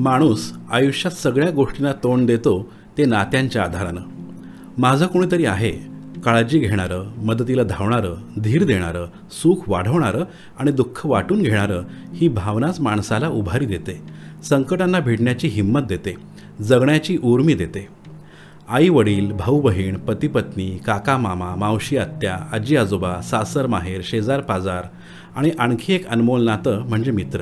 माणूस 0.00 0.52
आयुष्यात 0.72 1.14
सगळ्या 1.14 1.50
गोष्टींना 1.50 1.92
तोंड 1.92 2.26
देतो 2.26 2.72
ते 2.98 3.04
नात्यांच्या 3.04 3.62
आधारानं. 3.62 4.00
माझं 4.78 5.06
कोणीतरी 5.06 5.44
आहे 5.44 5.70
काळजी 6.24 6.58
घेणारं 6.58 7.04
मदतीला 7.16 7.62
धावणारं 7.62 8.40
धीर 8.40 8.64
देणारं 8.64 9.06
सुख 9.30 9.68
वाढवणारं 9.68 10.24
आणि 10.58 10.72
दुःख 10.72 11.06
वाटून 11.06 11.42
घेणारं 11.42 11.82
ही 12.14 12.28
भावनाच 12.28 12.80
माणसाला 12.80 13.28
उभारी 13.28 13.66
देते. 13.66 14.00
संकटांना 14.44 15.00
भिडण्याची 15.00 15.48
हिंमत 15.48 15.80
देते 15.80 16.14
जगण्याची 16.60 17.18
उर्मी 17.24 17.54
देते. 17.54 17.86
आई 18.68 18.88
वडील 18.88 19.32
भाऊ 19.32 19.60
बहीण 19.60 19.96
पती 19.96 20.28
पत्नी 20.28 20.78
काका 20.86 21.16
मामा 21.16 21.54
मावशी 21.54 21.96
आत्या 21.96 22.36
आजी 22.52 22.76
आजोबा 22.76 23.20
सासर 23.20 23.66
माहेर 23.66 24.00
शेजार 24.04 24.40
पाजार 24.40 24.84
आणि 25.36 25.50
आणखी 25.58 25.92
एक 25.92 26.08
अनमोल 26.08 26.44
नातं 26.44 26.88
म्हणजे 26.88 27.10
मित्र. 27.10 27.40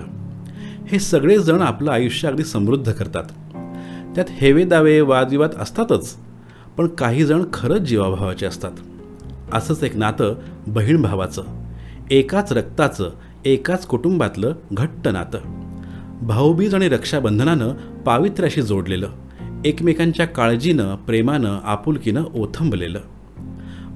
हे 0.90 0.98
सगळेजण 0.98 1.62
आपलं 1.62 1.90
आयुष्य 1.90 2.28
अगदी 2.28 2.44
समृद्ध 2.44 2.92
करतात. 2.92 3.24
त्यात 4.14 4.26
हेवे 4.30 4.64
दावे 4.64 5.00
वादविवाद 5.00 5.50
असतातच 5.58 6.16
पण 6.76 6.86
काही 6.86 7.24
जण 7.24 7.44
खरंच 7.52 7.80
जीवाभावाचे 7.80 8.46
असतात. 8.46 8.70
असंच 9.52 9.82
एक 9.82 9.96
नातं 9.96 10.34
बहीण 10.66 11.02
भावाचं 11.02 11.42
एकाच 12.10 12.52
रक्ताचं 12.52 13.10
एकाच 13.44 13.86
कुटुंबातलं 13.86 14.52
घट्ट 14.72 15.08
नातं. 15.08 15.38
भाऊबीज 16.26 16.74
आणि 16.74 16.88
रक्षाबंधनानं 16.88 17.68
पावित्र्याशी 18.06 18.62
जोडलेलं 18.62 19.08
एकमेकांच्या 19.64 20.26
काळजीनं 20.26 20.94
प्रेमानं 20.94 21.58
आपुलकीनं 21.64 22.24
ओथंबलेलं. 22.34 23.00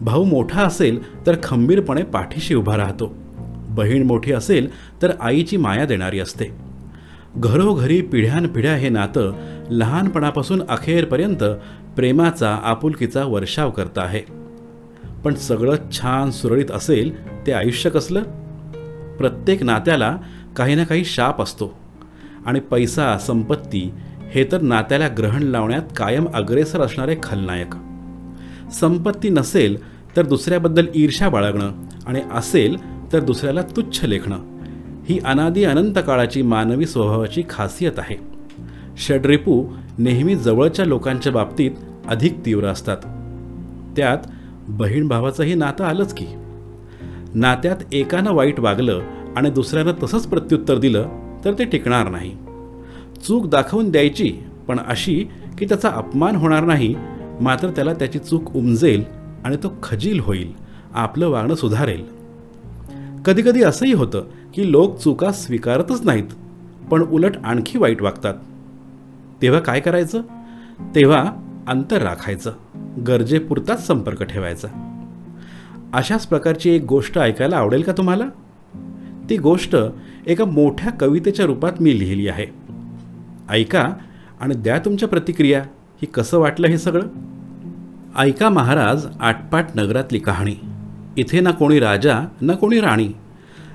भाऊ 0.00 0.24
मोठा 0.24 0.62
असेल 0.62 1.27
तर 1.27 1.36
खंबीरपणे 1.42 2.02
पाठीशी 2.02 2.55
उभा 2.55 2.77
राहतो. 2.77 3.14
बहीण 3.69 4.02
मोठी 4.02 4.33
असेल 4.33 4.69
तर 5.02 5.12
आईची 5.20 5.56
माया 5.56 5.84
देणारी 5.84 6.20
असते. 6.20 6.71
घरोघरी 7.36 8.00
पिढ्यानपिढ्या 8.00 8.75
हे 8.75 8.88
नातं 8.88 9.33
लहानपणापासून 9.70 10.62
अखेरपर्यंत 10.69 11.44
प्रेमाचा 11.97 12.61
आपुलकीचा 12.64 13.25
वर्षाव 13.25 13.70
करत 13.70 13.98
आहे. 13.98 14.20
पण 15.25 15.34
सगळं 15.34 15.77
छान 15.92 16.30
सुरळीत 16.30 16.70
असेल 16.70 17.33
ते 17.47 17.53
आयुष्य 17.53 17.91
कसलं? 17.91 18.22
प्रत्येक 19.19 19.62
नात्याला 19.62 20.19
काही 20.56 20.75
ना 20.75 20.84
काही 20.84 21.05
शाप 21.05 21.42
असतो. 21.42 21.78
आणि 22.47 22.60
पैसा 22.60 23.19
संपत्ती 23.19 23.92
हे 24.30 24.44
तर 24.53 24.60
नात्याला 24.60 25.08
ग्रहण 25.19 25.42
लावण्यात 25.42 25.83
कायम 25.97 26.27
अग्रेसर 26.34 26.80
असणारे 26.80 27.16
खलनायक. 27.22 27.75
संपत्ती 28.72 29.28
नसेल 29.30 29.77
तर 30.16 30.22
दुसऱ्याबद्दल 30.22 30.86
ईर्ष्या 30.94 31.28
बाळगणं 31.28 31.72
आणि 32.06 32.20
असेल 32.33 32.77
तर 33.12 33.20
दुसऱ्याला 33.20 33.62
तुच्छ 33.62 34.05
लेखणं. 34.05 34.52
ही 35.08 35.19
अनादी 35.19 35.64
अनंत 35.64 35.95
काळाची 36.06 36.42
मानवी 36.42 36.86
स्वभावाची 36.86 37.42
खासियत 37.50 37.98
आहे. 37.98 38.17
षड्रिपू 38.97 39.67
नेहमी 39.98 40.36
जवळच्या 40.36 40.84
लोकांच्या 40.84 41.33
बाबतीत 41.33 41.70
अधिक 42.09 42.36
तीव्र 42.47 42.67
असतात. 42.67 42.97
त्यात 43.97 44.19
बहीण 44.69 45.09
भावाचंही 45.09 45.55
नातं 45.55 45.84
आलंच 45.84 46.14
की. 46.14 46.27
नात्यात 47.34 47.77
एकानं 47.92 48.33
वाईट 48.33 48.61
वागलं 48.61 49.00
आणि 49.36 49.50
दुसऱ्यानं 49.50 49.92
तसंच 50.03 50.27
प्रत्युत्तर 50.27 50.78
दिलं 50.78 51.09
तर 51.44 51.53
ते 51.59 51.64
टिकणार 51.64 52.09
नाही. 52.09 52.31
चूक 53.28 53.47
दाखवून 53.47 53.91
द्यायची 53.91 54.34
पण 54.69 54.78
अशी 54.87 55.27
की 55.59 55.64
त्याचा 55.64 55.89
अपमान 55.89 56.37
होणार 56.37 56.64
नाही 56.64 56.94
मात्र 57.41 57.70
त्याला 57.70 57.94
त्याची 57.94 58.19
चूक 58.19 58.56
उमजेल 58.56 59.05
आणि 59.44 59.56
तो 59.56 59.72
खजील 59.83 60.20
होईल 60.20 60.53
आपलं 60.94 61.28
वागणं 61.28 61.55
सुधारेल. 61.55 62.22
कधीकधी 63.25 63.62
असंही 63.62 63.92
होतं 63.92 64.25
की 64.55 64.72
लोक 64.72 64.98
चुका 64.98 65.33
स्वीकारतच 65.33 66.05
नाहीत 66.05 66.28
पण 66.91 67.03
उलट 67.03 67.36
आणखी 67.45 67.78
वाईट 67.78 68.03
वागतात. 68.03 68.34
तेव्हा 69.42 69.61
काय 69.61 69.81
करायचं? 69.81 70.22
तेव्हा 70.94 71.33
अंतर 71.69 72.03
राखायचं 72.03 72.53
गरजेपुरताच 73.06 73.87
संपर्क 73.87 74.22
ठेवायचा. 74.22 74.69
अशाच 75.93 76.26
प्रकारची 76.26 76.71
एक 76.71 76.84
गोष्ट 76.84 77.19
ऐकायला 77.19 77.56
आवडेल 77.56 77.82
का 77.82 77.93
तुम्हाला? 77.93 78.25
ती 79.31 79.37
गोष्ट 79.37 79.76
एका 80.26 80.44
मोठ्या 80.44 80.93
कवितेच्या 80.93 81.47
रूपात 81.47 81.72
मी 81.81 81.99
लिहिली 81.99 82.28
आहे. 82.28 82.47
ऐका 83.50 83.93
आणि 84.41 84.55
द्या 84.55 84.78
तुमच्या 84.78 85.09
प्रतिक्रिया 85.09 85.60
ही 86.03 86.06
कसं 86.06 86.38
वाटलं 86.38 86.66
हे 86.66 86.78
सगळं? 86.78 87.06
ऐका 88.19 88.49
महाराज 88.49 89.06
आटपाट 89.21 89.66
नगरातली 89.75 90.19
कहाणी. 90.19 90.55
इथे 91.16 91.41
ना 91.41 91.50
कोणी 91.50 91.81
राजा 91.81 92.21
ना 92.41 92.53
कोणी 92.53 92.81
राणी. 92.81 93.09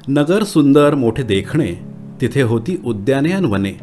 नगर 0.10 0.44
सुंदर 0.44 0.96
मोठे 0.96 1.24
देखणे 1.24 1.74
तिथे 2.22 2.42
होती 2.42 2.82
उद्याने 2.86 3.32
आणि 3.32 3.48
वने. 3.48 3.80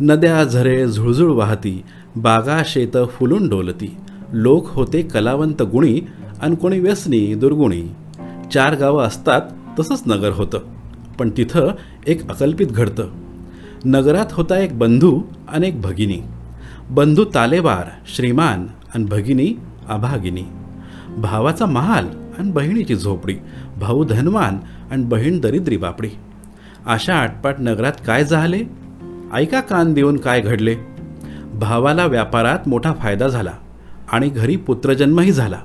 नद्या 0.00 0.44
झरे 0.44 0.86
झुळझुळ 0.86 1.32
वाहती 1.32 1.82
बागा 2.16 2.62
शेत 2.64 2.96
फुलून 3.10 3.48
डोलती. 3.48 3.94
लोक 4.32 4.68
होते 4.68 5.02
कलावंत 5.02 5.62
गुणी 5.62 6.00
आणि 6.42 6.56
कोणी 6.56 6.80
व्यसनी 6.80 7.34
दुर्गुणी. 7.34 7.82
चार 8.54 8.74
गावं 8.74 9.04
असतात 9.04 9.40
तसंच 9.80 10.02
नगर 10.06 10.30
होतं. 10.30 10.58
पण 11.18 11.30
तिथं 11.36 11.68
एक 12.06 12.30
अकल्पित 12.30 12.66
घडतं. 12.66 13.08
नगरात 13.84 14.26
होता 14.30 14.58
एक 14.58 14.78
बंधू 14.78 15.22
आणि 15.48 15.68
एक 15.68 15.80
भगिनी. 15.80 16.18
बंधू 16.90 17.24
तालेवार 17.34 17.84
श्रीमान 18.16 18.66
आणि 18.94 19.04
भगिनी 19.04 19.54
अभागिनी. 19.88 20.42
भावाचा 21.18 21.66
महाल 21.66 22.06
आणि 22.38 22.50
बहिणीची 22.50 22.96
झोपडी. 22.96 23.34
भाऊ 23.80 24.04
धनवान 24.04 24.58
आणि 24.90 25.04
बहीण 25.04 25.40
दरिद्री 25.40 25.76
बापडी. 25.76 26.08
अशा 26.86 27.14
आटपाट 27.14 27.54
नगरात 27.58 27.92
काय 28.06 28.24
झाले? 28.24 28.60
ऐका 29.34 29.60
कान 29.60 29.92
देऊन 29.92 30.16
काय 30.16 30.40
घडले? 30.40 30.76
भावाला 31.54 32.06
व्यापारात 32.06 32.68
मोठा 32.68 32.92
फायदा 32.92 33.28
झाला 33.28 33.52
आणि 34.12 34.28
घरी 34.28 34.56
पुत्रजन्मही 34.56 35.32
झाला. 35.32 35.58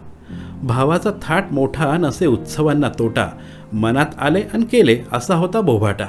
भावाचा 0.63 1.09
थाट 1.22 1.45
मोठा 1.51 1.97
नसे 1.97 2.25
उत्सवांना 2.25 2.90
तोटा 2.90 3.28
मनात 3.73 4.06
आले 4.19 4.41
आणि 4.53 4.66
केले 4.66 5.00
असा 5.13 5.35
होता 5.35 5.62
बोभाटा. 5.62 6.06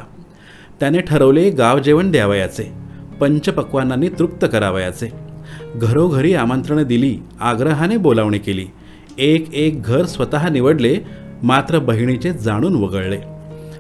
त्याने 0.80 1.00
ठरवले 1.00 1.50
गाव 1.50 1.78
जेवण 1.78 2.10
द्यावयाचे 2.10 2.72
पंचपक्वानांनी 3.20 4.09
तृप्त 4.09 4.47
करावयाचे. 4.53 5.09
घरोघरी 5.76 6.34
आमंत्रणं 6.34 6.82
दिली 6.82 7.19
आग्रहाने 7.41 7.97
बोलावणी 7.97 8.38
केली. 8.38 8.66
एक 9.19 9.54
एक 9.54 9.82
घर 9.82 10.04
स्वतः 10.04 10.48
निवडले 10.48 10.97
मात्र 11.43 11.78
बहिणीचे 11.78 12.32
जाणून 12.32 12.75
वगळले. 12.75 13.16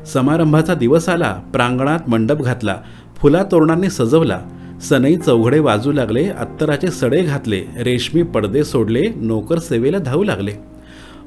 समारंभाचा 0.06 0.74
दिवस 0.74 1.08
आला 1.08 1.40
प्रांगणात 1.52 1.98
मंडप 2.08 2.42
घातला 2.42 2.76
फुला 3.16 3.42
तोरणांनी 3.42 3.90
सजवला 3.90 4.40
सनई 4.82 5.16
चौघडे 5.16 5.58
वाजू 5.58 5.92
लागले 5.92 6.28
अत्तराचे 6.28 6.88
सडे 6.88 7.22
घातले 7.22 7.62
रेशमी 7.78 8.22
पडदे 8.22 8.64
सोडले 8.64 9.06
नोकर 9.16 9.58
सेवेला 9.58 9.98
धावू 9.98 10.24
लागले. 10.24 10.50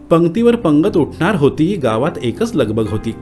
पंक्तीवर 0.09 0.56
पंगत 0.56 0.97
उठणार 0.97 1.36
होती 1.36 1.75
गावात 1.75 2.12
एकच 2.24 2.56
लगबग 2.56 2.88
होती. 2.88 3.16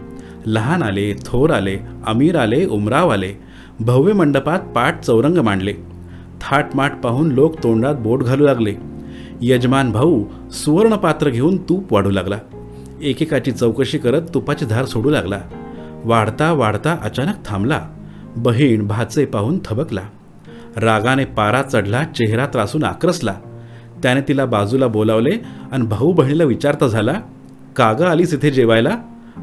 लहान 0.46 0.84
आले 0.84 1.14
थोर 1.25 1.50
आले 1.50 1.78
अमीर 2.08 2.36
आले 2.36 2.66
उमराव 2.66 3.09
आले 3.09 3.34
भव्य 3.80 4.14
मंडपात 4.14 4.59
पाठ 4.59 5.03
चौरंग 5.03 5.38
मांडले. 5.38 5.74
थाटमाट 6.42 6.92
पाहून 7.03 7.31
लोक 7.31 7.64
तोंडात 7.64 7.96
बोट 7.96 8.24
घालू 8.24 8.46
लागले. 8.46 8.75
यजमान 9.42 9.92
भाऊ 9.92 10.24
सुवर्णपात्र 10.52 11.30
घेऊन 11.30 11.58
तूप 11.58 11.94
वाढू 11.94 12.09
लागला. 12.09 12.38
एकेकाची 13.02 13.52
चौकशी 13.52 13.98
करत 13.98 14.22
तुपाची 14.34 14.66
धार 14.66 14.86
सोडू 14.86 15.10
लागला. 15.10 15.40
वाढता 16.06 16.52
वाढता 16.52 16.98
अचानक 17.04 17.36
थांबला. 17.46 17.88
बहीण 18.38 18.88
भाचे 18.88 19.26
पाहून 19.26 19.60
थबकला. 19.66 20.02
रागाने 20.78 21.26
पारा 21.26 21.62
चढला 21.62 22.04
चेहरा 22.04 22.46
त्रासून 22.46 22.84
आक्रसला. 22.84 23.34
त्याने 24.04 24.22
तिला 24.22 24.46
बाजूला 24.46 24.88
बोलावले 24.88 25.44
आणि 25.72 25.88
भाऊ 25.88 26.12
बहिणीला 26.12 26.44
विचारता 26.44 26.88
झाला 26.88 27.14
कागं 27.76 28.06
आलीस 28.06 28.34
इथे 28.34 28.52
जेवायला? 28.52 28.98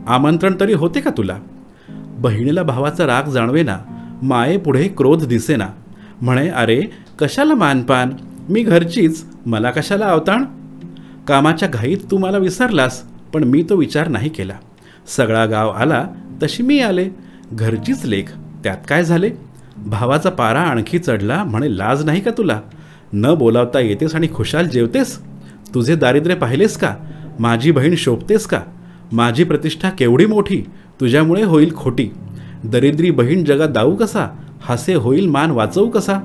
आमंत्रण 0.07 0.55
तरी 0.61 0.73
होते 0.73 1.01
का 1.01 1.11
तुला? 1.11 1.39
बहिणीला 2.19 2.63
भावाचा 2.63 3.07
राग 3.07 3.23
जाणवेना 3.23 3.79
मायेपुढे 4.23 4.89
क्रोध 4.89 5.27
दिसेना. 5.27 5.67
म्हणे 6.23 6.49
अरे 6.49 6.83
कशाला 7.19 7.55
मानपान? 7.55 8.11
मी 8.49 8.63
घरचीच 8.63 9.25
मला 9.47 9.71
कशाला 9.71 10.07
अवताण 10.07 10.45
कामाच्या 11.29 11.69
घाईत 11.69 11.99
तू 12.11 12.19
मला 12.19 12.39
विसरलास. 12.39 13.05
पण 13.37 13.45
मी 13.45 13.63
तो 13.63 13.77
विचार 13.77 14.09
नाही 14.09 14.29
केला. 14.29 14.53
सगळा 15.07 15.47
गाव 15.47 15.71
आला 15.71 16.07
तशी 16.43 16.63
मी 16.63 16.81
आले. 16.81 17.09
घरचीच 17.53 18.05
लेख 18.05 18.25
त्यात 18.65 18.77
काय 18.89 19.05
झाले? 19.05 19.31
भावाचा 19.77 20.31
पारा 20.31 20.61
आणखी 20.61 20.99
चढला 20.99 21.45
म्हणे 21.45 21.79
लाज 21.79 22.05
नाही 22.05 22.21
का 22.21 22.31
तुला? 22.39 22.61
न 23.13 23.35
बोलावता 23.35 23.81
येतेस 23.81 24.15
आणि 24.15 24.29
खुशाल 24.35 24.69
जेवतेस? 24.69 25.19
तुझे 25.75 25.97
दारिद्र्य 25.97 26.35
पाहिलेस 26.35 26.77
का? 26.77 26.95
माझी 27.41 27.71
बहीण 27.71 27.95
शोभतेस 27.97 28.47
का? 28.47 28.61
माझी 29.13 29.45
प्रतिष्ठा 29.45 29.91
केवढी 29.91 30.27
मोठी? 30.27 30.63
तुझ्यामुळे 31.01 31.43
होईल 31.43 31.75
खोटी. 31.75 32.09
दरिद्री 32.65 33.11
बहीण 33.11 33.45
जगात 33.45 33.69
दाऊ 33.69 33.97
कसा? 33.97 34.27
हसे 34.61 34.95
होईल 34.95 35.27
मान 35.27 35.51
वाचवू 35.51 35.89
कसा? 35.89 36.19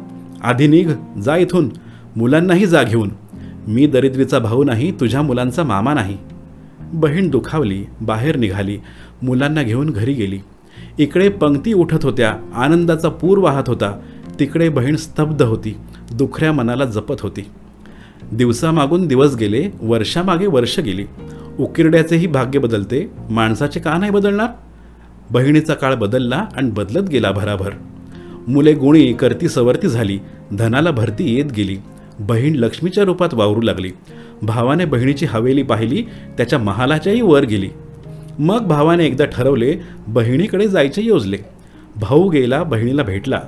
आधी 0.43 0.67
निघ 0.67 0.91
जा 1.23 1.37
इथून. 1.37 1.69
मुलांनाही 2.15 2.65
जा 2.65 2.83
घेऊन. 2.83 3.11
मी 3.67 3.87
दरिद्रीचा 3.87 4.39
भाऊ 4.39 4.63
नाही 4.63 4.91
तुझ्या 4.91 5.21
मुलांचा 5.21 5.63
मामा 5.63 5.93
नाही. 5.93 6.17
बहीण 6.93 7.29
दुखावली 7.29 7.85
बाहेर 8.01 8.35
निघाली 8.35 8.77
मुलांना 9.23 9.63
घेऊन 9.63 9.89
घरी 9.89 10.13
गेली. 10.13 10.39
इकडे 10.97 11.29
पंक्ती 11.29 11.73
उठत 11.73 12.03
होत्या 12.03 12.35
आनंदाचा 12.55 13.09
पूर 13.09 13.37
वाहत 13.37 13.63
होता. 13.67 13.99
तिकडे 14.39 14.69
बहीण 14.69 14.95
स्तब्ध 14.95 15.41
होती 15.41 15.77
दुखऱ्या 16.13 16.53
मनाला 16.53 16.85
जपत 16.85 17.21
होती. 17.21 17.41
दिवसामागून 18.31 19.07
दिवस 19.07 19.35
गेले 19.35 19.69
वर्षामागे 19.81 20.47
वर्ष 20.47 20.79
गेली. 20.79 21.05
उकिरड्याचेही 21.59 22.27
भाग्य 22.27 22.59
बदलते 22.59 23.11
माणसाचे 23.29 23.79
का 23.79 23.97
नाही 23.97 24.11
बदलणार? 24.11 24.47
बहिणीचा 25.31 25.73
काळ 25.73 25.95
बदलला 25.95 26.45
आणि 26.55 26.71
बदलत 26.71 27.09
गेला 27.09 27.31
भराभर. 27.31 27.69
मुले 28.47 28.73
गुणी 28.73 29.13
करती 29.13 29.49
सवरती 29.49 29.87
झाली 29.87 30.19
धनाला 30.57 30.91
भरती 30.91 31.35
येत 31.35 31.45
गेली. 31.45 31.77
बहीण 32.21 32.55
लक्ष्मीच्या 32.55 33.03
रूपात 33.03 33.33
वावरू 33.33 33.61
लागली. 33.61 33.91
भावाने 34.41 34.85
बहिणीची 34.85 35.25
हवेली 35.25 35.63
पाहिली 35.63 36.03
त्याच्या 36.37 36.59
महालाच्याही 36.59 37.21
वर 37.21 37.45
गेली. 37.45 37.69
मग 38.39 38.67
भावाने 38.67 39.05
एकदा 39.05 39.25
ठरवले 39.25 39.77
बहिणीकडे 40.07 40.67
जायचे 40.67 41.01
योजले. 41.01 41.37
भाऊ 41.95 42.29
गेला 42.29 42.63
बहिणीला 42.63 43.03
भेटला. 43.03 43.41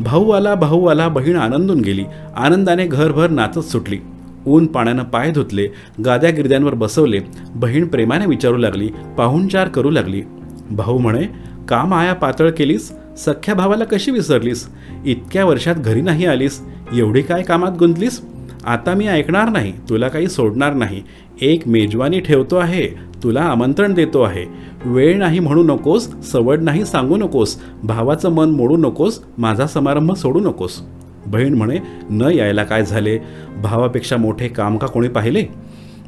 भाऊ 0.00 0.30
आला 0.30 0.54
भाऊ 0.54 0.86
आला 0.86 1.08
बहीण 1.08 1.36
आनंदून 1.36 1.80
गेली. 1.80 2.04
आनंदाने 2.36 2.86
घरभर 2.86 3.30
नाचत 3.30 3.58
सुटली. 3.58 3.98
ऊन 4.46 4.66
पाण्यानं 4.66 5.04
पाय 5.04 5.30
धुतले 5.30 5.68
गाद्या 6.04 6.30
गिरद्यांवर 6.30 6.74
बसवले 6.74 7.20
बहीण 7.54 7.86
प्रेमाने 7.86 8.26
विचारू 8.26 8.56
लागली 8.56 8.90
पाहुणचार 9.18 9.68
करू 9.68 9.90
लागली. 9.90 10.22
भाऊ 10.70 10.98
म्हणे 10.98 11.22
का 11.68 11.84
माया 11.84 12.12
पातळ 12.12 12.50
केलीस? 12.50 12.92
सख्या 13.16 13.54
भावाला 13.54 13.84
कशी 13.84 14.10
विसरलीस? 14.10 14.68
इतक्या 15.06 15.44
वर्षात 15.44 15.74
घरी 15.74 16.00
नाही 16.00 16.26
आलीस? 16.26 16.60
एवढी 16.92 17.22
काय 17.22 17.42
कामात 17.42 17.72
गुंतलीस? 17.78 18.20
आता 18.64 18.94
मी 18.94 19.06
ऐकणार 19.06 19.48
नाही 19.48 19.72
तुला 19.88 20.08
काही 20.08 20.28
सोडणार 20.28 20.74
नाही. 20.74 21.02
एक 21.40 21.68
मेजवानी 21.68 22.20
ठेवतो 22.20 22.56
आहे 22.56 23.12
तुला 23.22 23.40
आमंत्रण 23.40 23.94
देतो 23.94 24.22
आहे. 24.22 24.44
वेळ 24.84 25.18
नाही 25.18 25.38
म्हणू 25.38 25.62
नकोस 25.62 26.24
सवड 26.24 26.62
नाही 26.62 26.84
सांगू 26.84 27.16
नकोस 27.16 27.56
भावाचं 27.82 28.28
मन 28.28 28.50
मोडू 28.50 28.76
नकोस 28.76 29.20
माझा 29.38 29.66
समारंभ 29.66 30.12
सोडू 30.12 30.40
नकोस. 30.40 30.82
बहीण 31.26 31.54
म्हणे 31.54 31.78
न 32.10 32.22
यायला 32.22 32.64
काय 32.64 32.84
झाले? 32.84 33.18
भावापेक्षा 33.62 34.16
मोठे 34.16 34.48
काम 34.48 34.76
का 34.76 34.86
कोणी 34.86 35.08
पाहिले? 35.08 35.44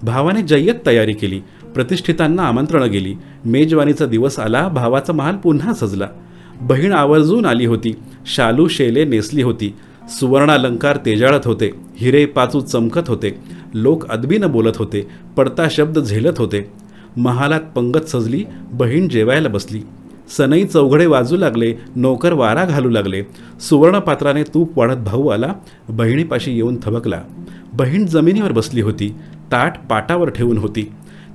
भावाने 0.02 0.43
जय्यत 0.43 0.75
तयारी 0.87 1.12
केली. 1.12 1.40
प्रतिष्ठितांना 1.75 2.43
आमंत्रणं 2.43 2.90
गेली. 2.90 3.14
मेजवानीचा 3.44 4.06
दिवस 4.06 4.38
आला 4.38 4.69
भावाचा 4.69 5.12
महाल 5.12 5.37
पुन्हा 5.37 5.75
सजला. 5.75 6.08
बहीण 6.61 6.93
आवर्जून 6.93 7.47
आली 7.47 7.67
होती. 7.67 7.95
शालू 8.27 8.69
शेले 8.69 9.05
नेसली 9.05 9.43
होती. 9.43 9.75
सुवर्णालंकार 10.09 10.97
तेजाळत 10.97 11.41
होते. 11.45 11.71
हिरे 11.97 12.27
पाचू 12.27 12.61
चमकत 12.61 13.09
होते. 13.09 13.39
लोक 13.75 14.09
अदबीनं 14.09 14.51
बोलत 14.51 14.77
होते. 14.77 15.09
पडता 15.37 15.69
शब्द 15.71 15.99
झेलत 15.99 16.39
होते. 16.39 16.71
महालात 17.17 17.61
पंगत 17.61 18.09
सजली. 18.09 18.45
बहीण 18.73 19.09
जेवायला 19.09 19.49
बसली. 19.49 19.81
सनई 20.37 20.65
चौघडे 20.65 21.06
वाजू 21.06 21.37
लागले. 21.37 21.75
नोकर 21.97 22.33
वारा 22.33 22.65
घालू 22.65 22.89
लागले. 22.89 23.23
सुवर्णपात्राने 23.61 24.43
तूप 24.43 24.79
वाढत 24.79 24.97
भाऊ 24.97 25.29
आला. 25.29 25.55
बहिणीपाशी 25.89 26.53
येऊन 26.53 26.77
थबकला. 26.85 27.23
बहीण 27.73 28.07
जमिनीवर 28.07 28.53
बसली 28.53 28.81
होती. 28.81 29.15
ताट 29.53 29.73
पाटावर 29.91 30.31
ठेवून 30.31 30.59
होती. 30.59 30.91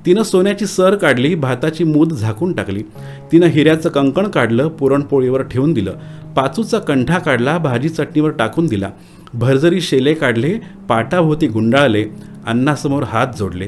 तिनं 0.06 0.24
सोन्याची 0.24 0.66
सर 0.66 0.96
काढली 0.96 1.36
भाताची 1.36 1.84
मूद 1.84 2.13
झाकून 2.13 2.54
टाकली. 2.54 2.84
तिनं 3.31 3.46
हिऱ्याचं 3.46 3.90
कंकण 3.90 4.28
काढलं 4.28 4.68
पुरणपोळीवर 4.68 5.42
ठेवून 5.42 5.74
दिलं. 5.74 5.94
पाचूचा 6.36 6.80
कंठा 6.80 7.19
काढला 7.19 7.57
भाजी 7.57 7.90
चटणीवर 7.90 8.30
टाकून 8.30 8.68
दिला. 8.68 8.90
भरजरी 9.34 9.81
शेले 9.81 10.13
काढले 10.13 10.60
पाटाभोवती 10.90 11.48
गुंडाळले 11.48 12.06
अन्नासमोर 12.48 13.04
हात 13.04 13.28
जोडले. 13.40 13.68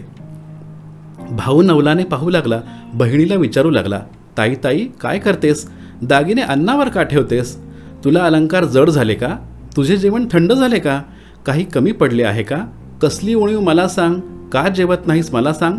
भाऊ 1.31 1.61
नवलाने 1.61 2.03
पाहू 2.03 2.29
लागला 2.29 2.61
बहिणीला 2.93 3.35
विचारू 3.35 3.69
लागला 3.69 4.01
ताई 4.37 4.55
ताई 4.63 4.87
काय 5.01 5.19
करतेस? 5.19 5.69
दागिने 6.01 6.41
अन्नावर 6.41 6.89
का 6.89 7.03
ठेवतेस? 7.03 7.57
तुला 8.03 8.23
अलंकार 8.23 8.65
जड 8.65 8.89
झाले 8.89 9.13
का? 9.13 9.35
तुझे 9.75 9.97
जेवण 9.97 10.25
थंड 10.31 10.53
झाले 10.53 10.79
का? 10.79 11.01
काही 11.45 11.63
कमी 11.63 11.91
पडले 11.91 12.23
आहे 12.23 12.43
का? 12.43 12.57
कसली 13.01 13.33
उणीव 13.33 13.59
मला 13.59 13.87
सांग 13.87 14.15
का 14.49 14.69
जेवत 14.69 15.07
नाहीस 15.07 15.33
मला 15.33 15.53
सांग? 15.53 15.77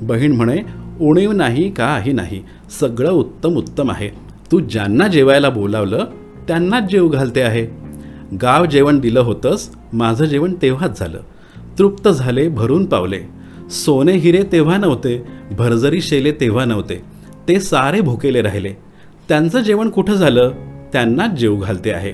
बहीण 0.00 0.32
म्हणे 0.32 0.62
उणीव 1.00 1.32
नाही 1.32 1.70
काही 1.70 2.12
नाही 2.12 2.42
सगळं 2.80 3.10
उत्तम 3.10 3.56
उत्तम 3.56 3.90
आहे. 3.90 4.08
तू 4.52 4.60
ज्यांना 4.60 5.08
जेवायला 5.08 5.48
बोलावलं 5.48 6.04
त्यांनाच 6.48 6.82
जेव 6.82 7.08
घालते 7.08 7.42
आहे. 7.42 7.66
गाव 8.42 8.64
जेवण 8.64 9.00
दिलं 9.00 9.20
होतंस 9.20 9.70
माझं 9.92 10.24
जेवण 10.24 10.54
तेव्हाच 10.62 10.98
झालं. 10.98 11.20
तृप्त 11.78 12.08
झाले 12.08 12.48
भरून 12.48 12.86
पावले. 12.86 13.20
सोने 13.70 14.12
हिरे 14.12 14.42
तेव्हा 14.52 14.76
नव्हते 14.76 15.22
भरजरी 15.50 16.00
शेले 16.00 16.32
तेव्हा 16.32 16.64
नव्हते. 16.64 17.02
ते 17.48 17.60
सारे 17.60 18.00
भुकेले 18.00 18.42
राहिले. 18.42 18.74
त्यांचं 19.28 19.60
जेवण 19.60 19.90
कुठं 19.90 20.14
झालं? 20.14 20.50
त्यांनाच 20.92 21.30
जेव 21.30 21.56
घालते 21.56 21.90
आहे. 21.90 22.12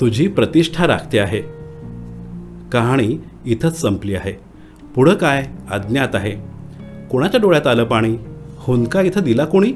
तुझी 0.00 0.28
प्रतिष्ठा 0.28 0.86
राखते 0.86 1.18
आहे. 1.18 1.40
कहाणी 2.72 3.20
इथंच 3.46 3.80
संपली 3.80 4.14
आहे. 4.14 4.32
पुढं 4.94 5.14
काय? 5.14 5.46
अज्ञात 5.70 6.14
आहे. 6.14 6.59
कोणाच्या 7.10 7.40
डोळ्यात 7.40 7.66
आलं 7.66 7.84
पाणी? 7.84 8.16
हुंदका 8.58 9.00
इथं 9.00 9.20
दिला 9.20 9.44
कोणी? 9.44 9.72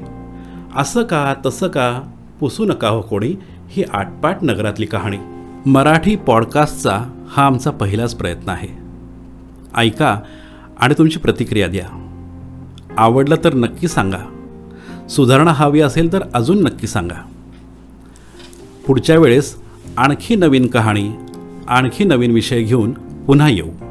असं 0.75 1.03
का 1.03 1.33
तसं 1.45 1.67
का? 1.67 2.01
पुसू 2.39 2.65
नका 2.65 2.87
हो 2.87 3.01
कोणी. 3.01 3.35
ही 3.69 3.83
आटपाट 3.93 4.37
नगरातली 4.41 4.85
कहाणी. 4.85 5.17
मराठी 5.65 6.15
पॉडकास्टचा 6.15 7.01
हा 7.29 7.45
आमचा 7.45 7.71
पहिलाच 7.71 8.15
प्रयत्न 8.15 8.49
आहे. 8.49 8.67
ऐका 9.75 10.19
आणि 10.79 10.93
तुमची 10.97 11.19
प्रतिक्रिया 11.19 11.67
द्या. 11.67 12.09
आवडलं 12.97 13.35
तर 13.43 13.53
नक्की 13.53 13.87
सांगा. 13.87 14.49
सुधारणा 15.09 15.51
हवी 15.51 15.81
असेल 15.81 16.13
तर 16.13 16.21
अजून 16.33 16.63
नक्की 16.63 16.87
सांगा. 16.87 17.21
पुढच्या 18.87 19.19
वेळेस 19.19 19.55
आणखी 19.97 20.35
नवीन 20.35 20.67
कहाणी 20.67 21.11
आणखी 21.67 22.03
नवीन 22.03 22.31
विषय 22.31 22.61
घेऊन 22.61 22.91
पुन्हा 23.27 23.49
येऊ. 23.49 23.84